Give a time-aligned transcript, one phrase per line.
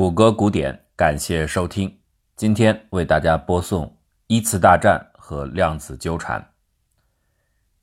[0.00, 1.94] 谷歌古典，感谢收听。
[2.34, 3.98] 今天为大家播送
[4.28, 6.42] 一次大战和量子纠缠。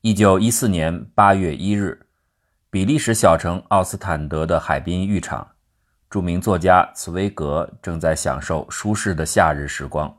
[0.02, 2.08] 一九一四年八月一日，
[2.72, 5.48] 比利时小城奥斯坦德的海滨浴场，
[6.10, 10.12] 著名作家茨威格正在享受舒适的夏日时光。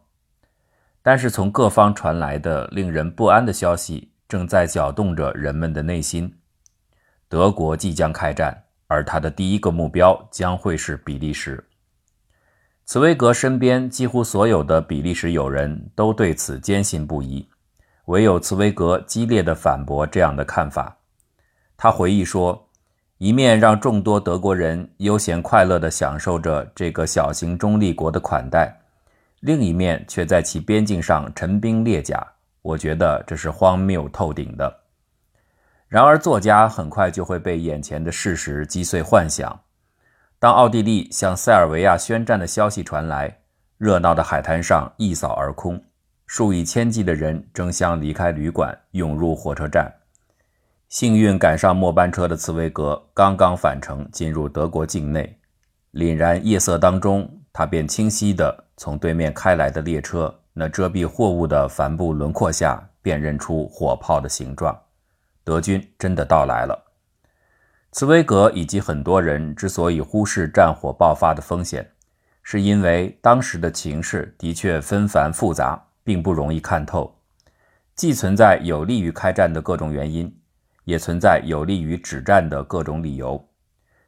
[1.03, 6.33] 但是，从各方传来的令人不安的消息，正在搅动着人们的内心。
[7.29, 8.57] 德国即将开战，
[8.87, 11.68] 而他的第一个目标将会是比利时。
[12.89, 17.47] 茨威格身边几乎所有的比利时友人都对此坚信不疑，
[18.07, 20.97] 唯有茨威格激烈地反驳这样的看法。
[21.77, 22.67] 他回忆说
[23.19, 28.75] ：“一面让众多德国人悠闲快乐地享受着这个小型中立国的款待，
[29.41, 32.27] 另一面却在其边境上陈兵列甲。
[32.63, 34.75] 我觉得这是荒谬透顶的。”
[35.89, 39.61] 然而，作家很快就会被眼前的事实击碎幻想。
[40.41, 43.39] 当奥地利向塞尔维亚宣战的消息传来，
[43.77, 45.83] 热闹的海滩上一扫而空，
[46.27, 49.93] 数以千计的人争相离开旅馆，涌入火车站。
[50.89, 55.41] 幸运赶上末班车的茨威格刚刚返程，进入德国境内。
[55.93, 64.79] 凛然夜色当中，他便清晰地从对面开来的列车那遮蔽货物的帆布轮廓下辨认出火炮的形状。
[65.43, 66.85] 德军真的到来了。
[67.91, 71.91] 茨威格以及很多人之所以忽视战火爆发的风险，
[72.43, 77.17] 是因为当时的情势的确纷繁复杂，并不容易看透。
[77.95, 80.33] 既存在有利于开战的各种原因，
[80.85, 83.43] 也存在有利于止战的各种理由。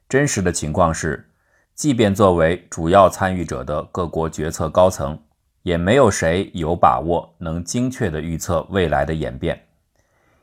[0.08, 1.30] 真实的情况是，
[1.74, 5.18] 即便作为主要参与者的各国决策高层，
[5.62, 9.58] 也没有谁有把握能精确地预测未来的演变。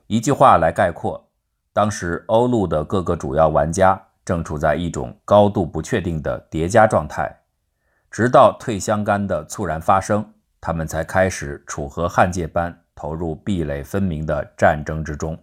[0.07, 1.26] 一句话来概括。
[1.77, 7.31] 当时，欧陆的各个主要玩家正处在一种高度不确定的叠加状态，
[8.09, 15.37] 直到退相干的猝然发生，他们才开始楚河汉界般投入壁垒分明的战争之中。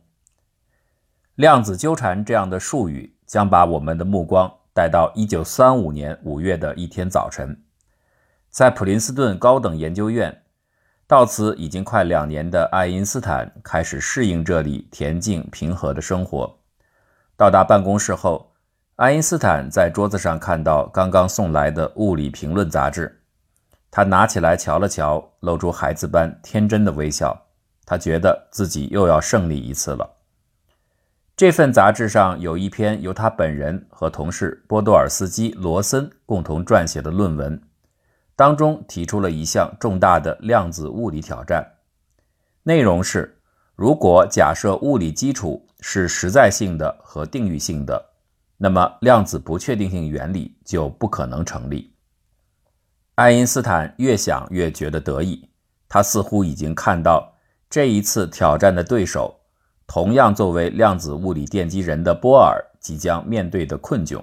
[1.37, 7.57] 量子纠缠这样的术语将把我们的目光带到1935年5月的一天早晨，
[8.51, 10.43] 在普林斯顿高等研究院。
[11.07, 16.59] 到此已经快两年的爱因斯坦开始适应这里恬静平和的生活。
[17.37, 18.53] 到达办公室后，
[18.97, 23.21] 爱因斯坦在桌子上看到刚刚送来的《物理评论》杂志，
[23.91, 27.39] 他拿起来瞧了瞧，露出孩子般天真的微笑。
[27.85, 30.11] 他觉得自己又要胜利一次了。
[31.37, 37.61] 这份杂志上有一篇由他本人和同事波多尔斯基·罗森共同撰写的论文。
[38.37, 41.65] 当中提出了一项重大的量子物理挑战，
[42.65, 43.41] 内容是：
[43.77, 48.11] 如果假设物理基础是实在性的和定域性的，
[48.57, 51.95] 那么量子不确定性原理就不可能成立。
[53.15, 55.49] 爱因斯坦越想越觉得得意，
[55.89, 57.33] 他似乎已经看到
[57.71, 59.39] 这一次挑战的对手，
[59.87, 64.21] 同样作为量子物理奠基人的波尔即将面对的困窘。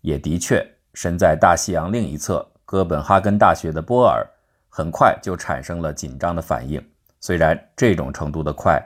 [0.00, 2.49] 也的确，身在大西洋另一侧。
[2.70, 4.24] 哥本哈根大学的波尔
[4.68, 6.80] 很快就产生了紧张的反应，
[7.18, 8.80] 虽然这种程度的快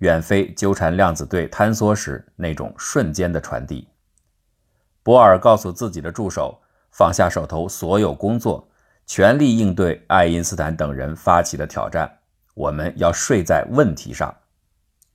[0.00, 3.88] 远非纠缠量子对坍缩时那种瞬间的传递。
[5.02, 8.68] 波尔告诉自己的助手，放下手头所有工作，
[9.06, 12.18] 全力应对爱因斯坦等人发起的挑战。
[12.52, 14.36] 我们要睡在问题上，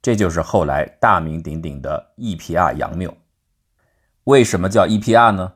[0.01, 3.15] 这就是后来大名鼎鼎的 EPR 杨谬。
[4.23, 5.53] 为什么叫 EPR 呢？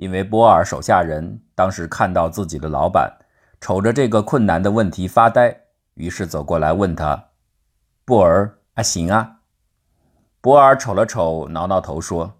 [0.00, 3.18] 因为波尔手下人当时看到自己的老板
[3.60, 5.54] 瞅着这个困难的问题发呆，
[5.92, 7.32] 于是走过来问他
[8.06, 9.40] ：“波尔啊，行啊。”
[10.40, 12.38] 波尔瞅了瞅，挠挠头说：“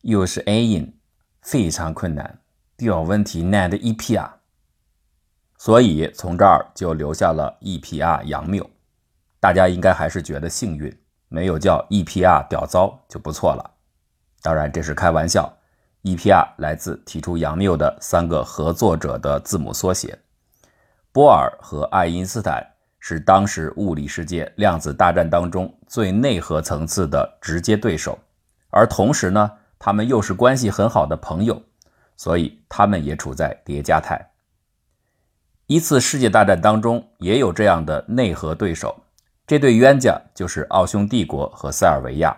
[0.00, 0.98] 又是 A 因，
[1.42, 2.38] 非常困难，
[2.74, 4.38] 表问题难的一批啊。”
[5.58, 8.66] 所以从这儿就留下了 EPR 杨谬。
[9.38, 13.72] 大家应该还是觉得幸运，没有叫 EPR 屌糟就不错了。
[14.40, 15.57] 当然这是开玩笑。
[16.08, 20.18] EPR 来自提出杨谬的三个合作者的字母缩写。
[21.12, 22.66] 波尔和爱因斯坦
[22.98, 28.18] 是当时物理世界量子大战当中最内核层次的直接对手，
[28.70, 31.62] 而同时呢，他们又是关系很好的朋友，
[32.16, 34.30] 所以他们也处在叠加态。
[35.66, 39.04] 一次世界大战当中也有这样的内核对手，
[39.46, 42.34] 这对冤家就是奥匈帝国和塞尔维亚，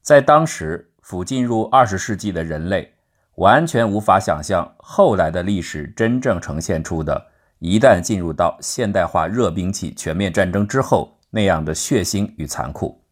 [0.00, 0.92] 在当时。
[1.04, 2.93] 甫进入二十世纪的人类，
[3.36, 7.26] 完全无法想象后来的历史真正呈现出的，
[7.58, 13.02] 一旦进入到现代化热兵器全面战争之后那样的血腥与残酷。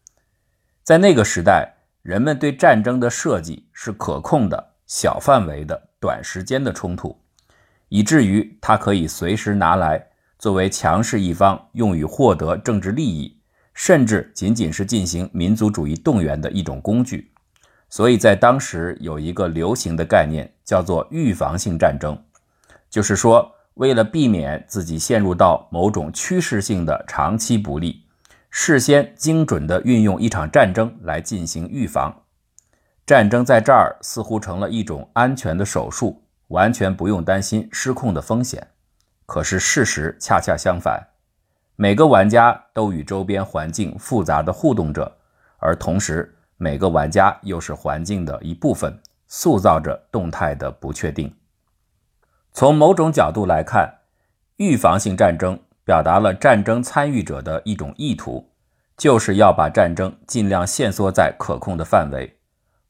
[0.83, 7.17] 在那个时代，人们对战争的设计是可控的，小范围的、短时间的冲突，
[7.89, 10.07] 以至于它可以随时拿来
[10.39, 13.41] 作为强势一方用于获得政治利益，
[13.73, 17.32] 甚至仅仅是进行民族主义动员的一种工具。
[17.93, 22.17] 所以在当时有一个流行的概念，叫做预防性战争，
[22.89, 28.03] 就是说，为了避免自己陷入到某种趋势性的长期不利，
[28.49, 32.23] 事先精准地运用一场战争来进行预防。
[33.05, 38.69] 战争在这儿似乎成了一种安全的手术，完全不用担心失控的风险。
[39.27, 41.09] 可是事实恰恰相反，
[41.75, 45.15] 每个玩家都与周边环境复杂的互动着，
[45.59, 51.35] 而同时每个玩家又是环境的一部分，塑造着动态的不确定。
[52.51, 54.01] 从某种角度来看，
[54.57, 58.51] 预防性战争表达了战争参与者的一种意图，
[58.95, 62.37] 就是要把战争尽量限缩在可控的范围。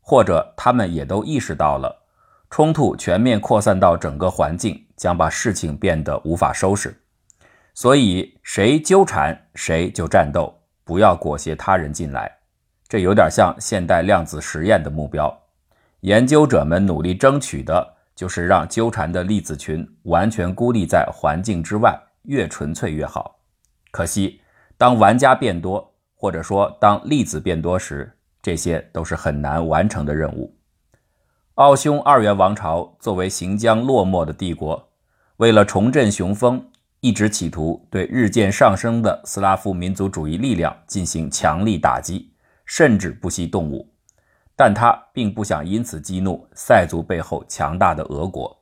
[0.05, 2.03] 或者他们也都意识到了，
[2.49, 7.01] 冲突全面扩散到整个环境将把事情变得无法收拾，
[7.73, 12.29] 所以谁纠缠谁就战斗，不要裹挟他人进来。
[12.93, 15.35] 这有点像现代量子实验的目标。
[16.01, 23.39] 研究者们努力争取的就是让纠缠的粒子群完全孤立在环境之外，越纯粹越好。
[23.89, 24.41] 可惜，
[24.77, 30.55] 当玩家变多，或者说当粒子变多时，这些都是很难完成的任务。
[31.55, 34.91] 奥匈二元王朝作为行将落寞的帝国，
[35.37, 36.63] 为了重振雄风，
[36.99, 42.32] 一直企图对日渐上升的斯拉夫民族主义力量进行强力打击，
[42.65, 43.89] 甚至不惜动武。
[44.55, 48.59] 但他并不想因此激怒塞族背后强大的俄国。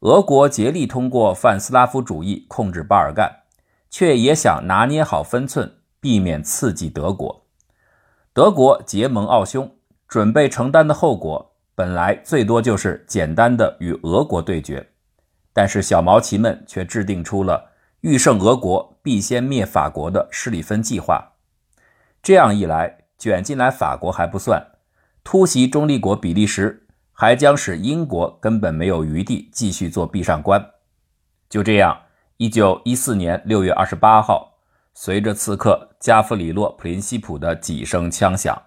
[0.00, 3.30] 俄国竭力通过泛斯拉夫主义控制巴尔干，
[3.90, 5.70] 却也想拿捏好分寸，
[6.00, 7.44] 避免刺激德国。
[8.32, 9.76] 德国结盟奥匈，
[10.08, 14.88] 准备承担的后果本来最多就是简单的与俄国对决，
[15.52, 17.70] 但是小毛奇们却制定出了
[18.00, 21.32] 欲胜俄国必先灭法国的施里芬计划。
[22.22, 24.60] 这样一来，卷进来法国还不算，
[25.22, 30.72] 突袭中立国比利时还将使英国根本没有余地继续做壁上观。
[31.48, 31.96] 就这样，
[32.38, 34.58] 一九一四年六月二十八号。
[34.92, 38.60] 随着刺客加弗里洛·普林西普的几声枪响，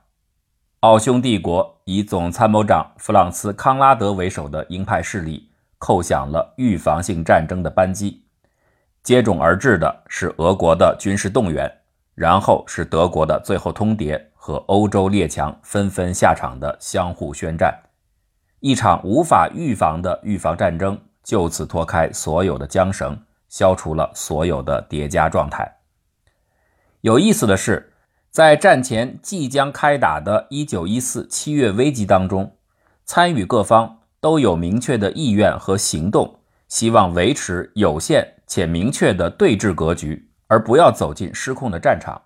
[0.80, 8.24] 奥匈帝国以总参谋长弗朗茨·康拉德为首的鹰派势力扣响了预防性战争的扳机。
[9.04, 11.70] 接踵而至的是俄国的军事动员，
[12.16, 17.78] 然后是德国的最后通牒和欧洲列强纷纷下场的相互宣战。
[18.62, 23.20] 一场无法预防的预防战争就此脱开所有的缰绳，
[23.50, 25.80] 消除了所有的叠加状态。
[27.02, 27.94] 有意思的是，
[28.32, 32.56] 在战前即将开打的1914七月危机当中，
[33.04, 42.22] 参与各方都有明确的意愿和行动，希望维持有限且明确的对峙格局，而不要走进失控的战场。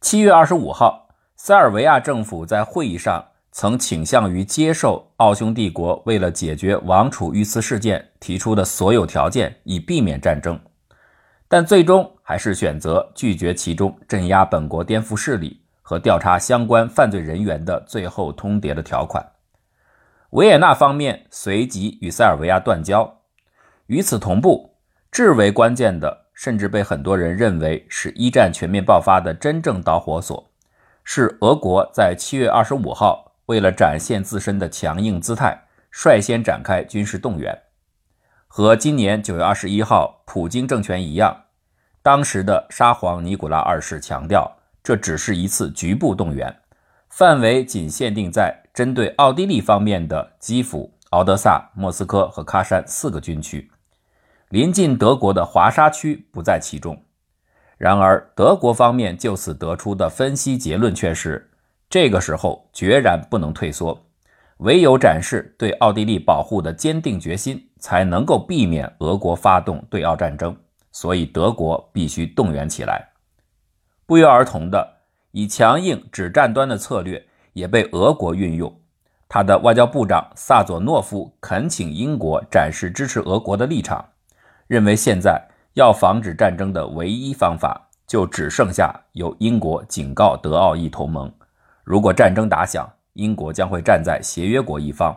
[0.00, 10.58] 七月二十五号，塞尔维亚政府在会议上曾倾向于接受奥匈帝国为了解决王储遇刺事件提出的所有条件，以避免战争。
[11.46, 19.24] 但最终还是选择拒绝其中镇压本国颠覆势力和调查相关犯罪人员的最后通牒的条款。
[20.30, 23.20] 维也纳方面随即与塞尔维亚断交。
[23.86, 24.74] 与此同步，
[25.12, 30.50] 至为关键的，甚至被很多人认为是一战全面爆发的真正导火索，
[31.04, 37.56] 是俄国在七月二十五号为了展现自身的强硬姿态，率先展开军事动员。
[38.48, 41.44] 和今年九月二十一号普京政权一样。
[42.02, 46.54] 当时的沙皇尼古拉二世强调，这只是一次局部动员，
[47.08, 53.70] 范围仅限定在针对奥地利方面的基辅、敖德萨、莫斯科和喀山四个军区，
[54.54, 56.96] 临近德国的华沙区不在其中。
[57.76, 61.50] 然而，德国方面就此得出的分析结论却是：
[61.90, 64.00] 这个时候决然不能退缩，
[64.58, 70.56] 唯有展示对奥地利保护的坚定决心，才能够避免俄国发动对奥战争。
[70.92, 73.08] 所以，德国必须动员起来。
[74.06, 74.98] 不约而同的，
[75.32, 78.72] 以强硬止战端的策略也被俄国运用。
[79.28, 84.10] 他的外交部长萨佐诺夫恳请英国展示支持俄国的立场，
[84.66, 91.32] 认为现在要防止战争的唯一方法，就只剩下由英国警告德奥意同盟：
[91.84, 95.16] 如果战争打响，英国将会站在协约国一方。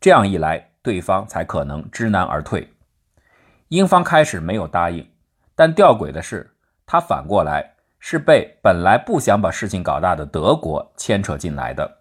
[0.00, 2.72] 这样一来，对方才可能知难而退。
[3.68, 5.08] 英方开始没有答应，
[5.54, 6.54] 但吊诡的是，
[6.86, 11.98] 他反过来是被本来不想把事情搞大的德国牵扯进来的。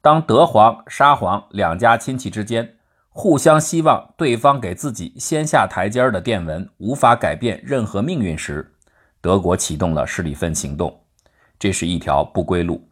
[0.00, 2.76] 当德皇、沙皇两家亲戚之间
[3.20, 8.72] 互相希望对方给自己先下台阶的电文无法改变任何命运时，
[9.20, 11.00] 德国启动了施里芬行动。
[11.58, 12.88] 这是一条不归路。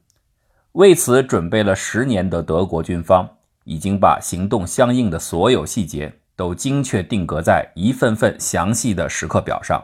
[0.73, 9.81] 为此准备了十年的德国军方，已经把行动相应的所有细节都精确定格在一份份详细的时刻表上。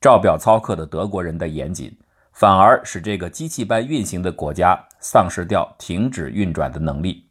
[0.00, 1.96] 照表操课的德国人的严谨，
[2.32, 7.28] 反而使这个机器般运行的国家丧失掉停止运转的能力。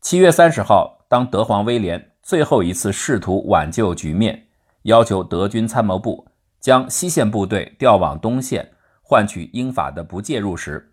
[0.00, 4.48] 七月三十号，当德皇威廉最后一次试图挽救局面，
[4.82, 6.28] 要求德军参谋部
[6.60, 8.72] 将西线部队调往东线，
[9.02, 10.92] 换取英法的不介入时，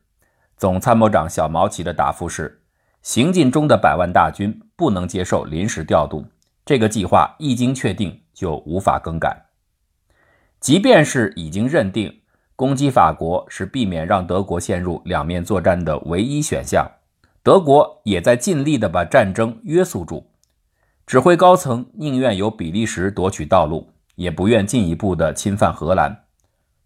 [0.55, 2.61] 总参谋长小毛奇的答复是：
[3.01, 6.25] 行进中的百万大军不能接受临时调度，
[6.65, 9.45] 这个计划一经确定就无法更改。
[10.61, 12.21] 即便是已经认定
[12.55, 16.89] 攻击法国是避免让德国陷入两面作战的唯一选项，
[17.45, 20.31] 德国也在尽力地把战争约束住。
[21.05, 26.23] 指挥高层宁愿由比利时夺取道路，也不愿进一步的侵犯荷兰。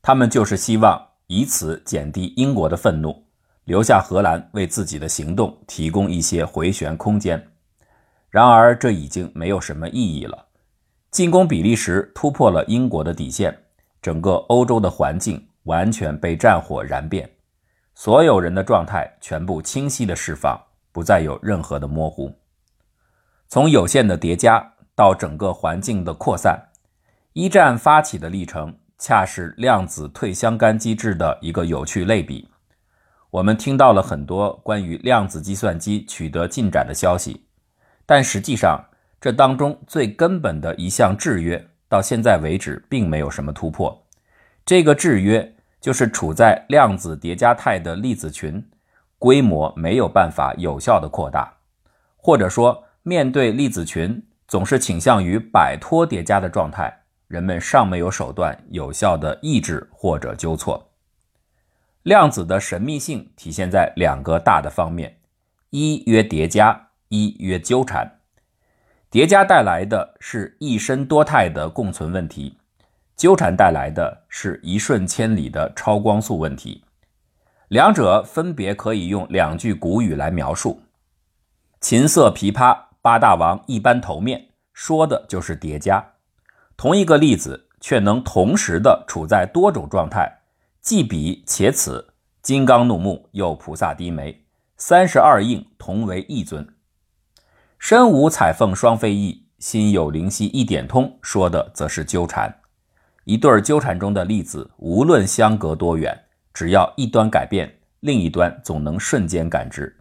[0.02, 3.24] 他们就是希望以此减低英国的愤怒。
[3.64, 7.42] 留下荷兰为自己的行动提供一些回旋空间，
[8.30, 10.48] 然而这已经没有什么意义了。
[11.10, 13.58] 进攻比利时突破了英国的底线，
[14.02, 17.30] 整个欧洲的环境完全被战火燃遍，
[18.00, 20.58] 所有人的状态全部清晰的释放，
[20.94, 22.34] 不再有任何的模糊。
[23.50, 26.70] 从有限的叠加到整个环境的扩散，
[27.34, 32.50] 一战发起的历程恰是量子退相干机制的一个有趣类比。
[33.32, 37.48] 我们听到了很多关于量子计算机取得进展的消息，
[38.06, 38.82] 但实际上，
[39.20, 44.06] 这当中最根本的一项制约，到现在为止并没有什么突破。
[44.66, 48.70] 这个制约就是处在量子叠加态的粒子群
[49.18, 51.58] 规模没有办法有效的扩大，
[52.18, 60.92] 或者说，面对粒子群总是倾向于摆脱叠加的状态，人们尚没有手段有效的抑制或者纠错。
[62.04, 65.18] 量子的神秘性体现在两个大的方面：
[65.70, 68.20] 一曰叠加，一曰纠缠。
[69.10, 72.59] 叠加带来的是一身多态的共存问题，
[73.20, 76.86] 纠缠带来的是一瞬千里的超光速问题。
[77.68, 80.82] 两者分别可以用两句古语来描述
[81.82, 86.14] ：“琴瑟琵琶八大王一般头面”，说的就是叠加。
[86.78, 90.40] 同一个粒子却能同时的处在多种状态。
[90.80, 94.46] 既彼且此，金刚怒目又菩萨低眉，
[94.78, 96.66] 三十二应同为一尊。
[97.78, 102.59] 身无彩凤双飞翼，心有灵犀一点通，说的则是纠缠。
[103.30, 106.20] 一对纠缠中的粒子，无论相隔多远，
[106.52, 109.96] 只要一端改变，另一端总能瞬间感知。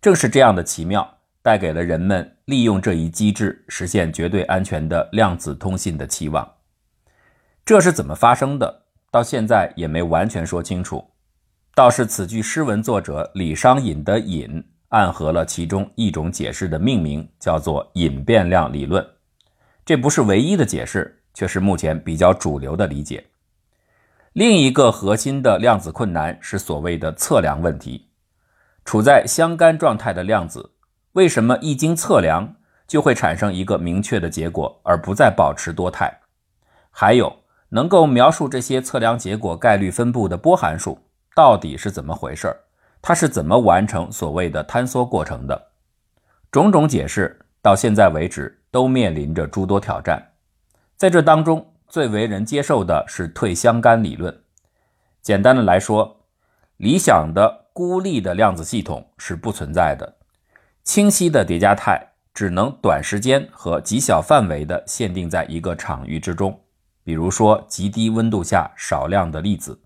[0.00, 6.48] 正是这样的奇妙，带给了人们利用这一机制实现绝对安全的量子通信的期望。
[7.64, 8.82] 这是怎么发生的？
[9.10, 11.04] 到现在也没完全说清楚，
[11.74, 19.04] 倒是此句诗文作者李商隐的“隐”暗合了其中一种解释的命名，叫做隐变量理论。
[19.84, 23.24] 这不是唯一的解释，却是目前比较主流的理解。
[24.32, 28.08] 另一个核心的量子困难是所谓的测量问题：
[28.84, 30.70] 处在相干状态的量子，
[31.12, 36.20] 为什么一经测量就会产生一个明确的结果，而不再保持多态？
[36.90, 37.42] 还有。
[37.74, 40.98] 能够描述这些测量结果概率分布的波函数
[41.34, 42.54] 到底是怎么回事？
[43.00, 45.68] 它是怎么完成所谓的坍缩过程的？
[46.50, 50.22] 种种解释到现在为止都面临着诸多挑战。
[51.02, 54.44] 在这当中，最为人接受的是退相干理论。
[55.20, 56.20] 简单的来说，
[56.76, 60.18] 理想的孤立的量子系统是不存在的。
[60.84, 62.00] 清晰的叠加态
[62.32, 66.56] 只能短时间和极小范围的限定在一个场域之中。
[67.02, 69.76] 比如说，极低温度下少量的粒子，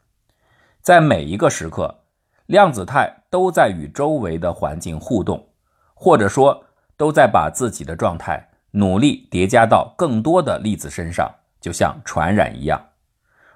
[0.83, 2.03] 在每一个时刻，
[2.45, 5.49] 量子态都在与周围的环境互动，
[5.95, 6.63] 或者说
[6.95, 12.79] 都在把自己的状态努力叠加到更多的粒子身上，就像传染一样。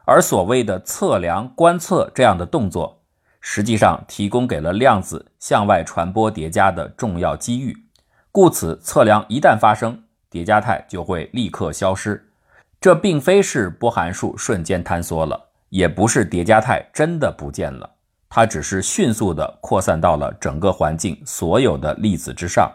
[0.07, 3.03] 而所谓的测量、观测这样的动作，
[3.39, 7.77] 实际上提供给了量子向外传播叠加的重要机遇。
[8.33, 12.27] 故此，测量一旦发生，叠加态就会立刻消失。
[12.81, 17.91] 这并非是波函数瞬间坍缩了，也不是叠加态真的不见了，
[18.31, 22.73] 它只是迅速地扩散到了整个环境所有的粒子之上，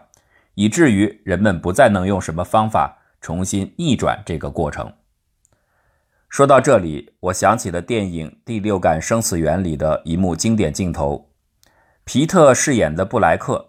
[0.56, 4.92] 以至于人们不再能用什么方法重新逆转这个过程。
[6.28, 11.30] 说到这里，我想起了电影《第六感生死缘》里的一幕经典镜头：
[12.04, 13.68] 皮特饰演的布莱克，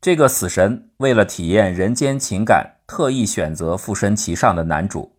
[0.00, 5.16] 这个死神为了体验人间情感，特意选择附身其上的男主，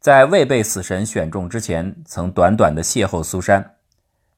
[0.00, 3.76] 在未被死神选中之前，曾短短的邂逅苏珊，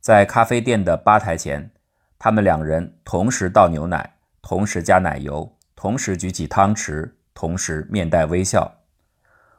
[0.01, 1.71] 在咖啡店的吧台前，
[2.19, 8.79] 他们两人同时倒牛奶，同时加奶油，同时举起汤匙，同时面带微笑，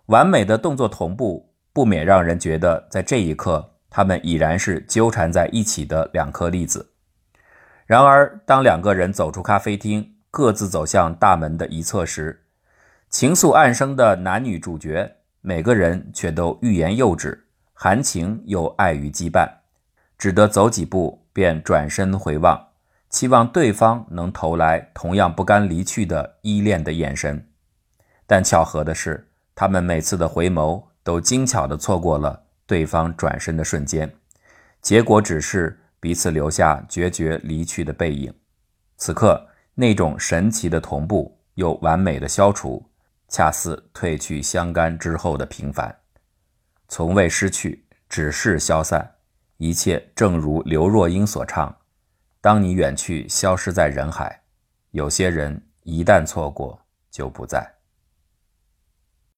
[0.07, 3.75] 完美的动作同步，不免让人觉得在这一刻。
[3.89, 6.91] 他们已然是纠缠在一起的两颗粒子。
[7.85, 12.43] 然而，当两个人走出咖啡厅，各自走向大门的一侧时，
[13.09, 19.49] 情愫暗生的男女主角每个人却都欲言又止，含情又碍于羁绊，
[20.17, 22.66] 只得走几步便转身回望，
[23.17, 27.49] 期望对方能投来同样不甘离去的依恋的眼神。
[28.27, 32.43] 但巧合的是，他们每次的回眸都精巧地错过了。
[32.67, 34.13] 对方转身的瞬间，
[34.83, 38.31] 结果只是彼此留下决绝离去的背影。
[38.97, 42.87] 此刻，那种神奇的同步又完美的消除，
[43.29, 45.95] 恰似褪去相干之后的平凡，
[46.87, 49.15] 从未失去，只是消散。
[49.57, 51.75] 一切正如刘若英所唱
[52.47, 54.41] ：“当你远去，消失在人海，
[54.91, 56.79] 有些人一旦错过，
[57.11, 57.69] 就不在。”